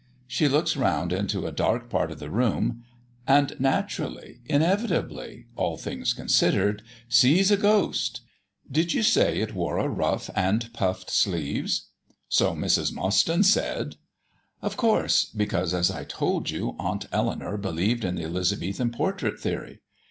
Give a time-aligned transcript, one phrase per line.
[0.25, 2.83] She looks round into a dark part of the room,
[3.27, 8.21] and naturally, inevitably all things considered sees a ghost.
[8.71, 11.89] Did you say it wore a ruff and puffed sleeves?"
[12.29, 12.91] "So Mrs.
[12.91, 13.97] Mostyn said."
[14.59, 19.81] "Of course, because, as I told you, Aunt Eleanour believed in the Elizabethan portrait theory.